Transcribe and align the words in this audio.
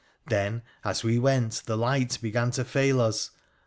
Then, 0.25 0.63
as 0.83 1.03
we 1.03 1.19
went, 1.19 1.61
the 1.67 1.77
light 1.77 2.17
began 2.23 2.49
to 2.57 2.65
fail 2.65 2.99
us. 2.99 3.29